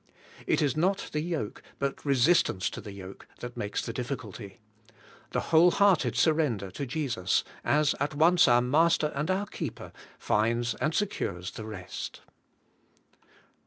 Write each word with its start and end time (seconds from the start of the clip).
It 0.47 0.63
is 0.63 0.75
not 0.75 1.11
the 1.13 1.19
yoke, 1.19 1.61
but 1.77 2.03
resistance 2.03 2.71
to 2.71 2.81
the 2.81 2.91
yoke, 2.91 3.27
that 3.37 3.55
makes 3.55 3.85
the 3.85 3.93
difficulty; 3.93 4.57
the 5.29 5.39
whole 5.53 5.69
hearted 5.69 6.15
surrender 6.15 6.71
to 6.71 6.87
Jesus, 6.87 7.43
as 7.63 7.93
at 7.99 8.15
once 8.15 8.47
our 8.47 8.63
Master 8.63 9.11
and 9.13 9.29
our 9.29 9.45
Keeper, 9.45 9.91
finds 10.17 10.73
and 10.73 10.95
secures 10.95 11.51
the 11.51 11.65
rest. 11.67 12.21